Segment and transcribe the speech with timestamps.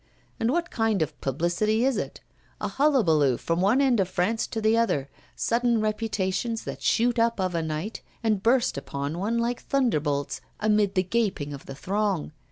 [0.39, 2.21] And what kind of publicity is it?
[2.59, 7.39] A hullabaloo from one end of France to the other, sudden reputations that shoot up
[7.39, 12.31] of a night, and burst upon one like thunderbolts, amid the gaping of the throng.